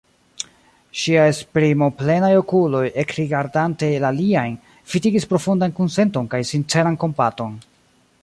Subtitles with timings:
[0.99, 4.57] Ŝiaj esprimoplenaj okuloj, ekrigardante la liajn,
[4.95, 7.55] vidigis profundan kunsenton kaj sinceran kompaton.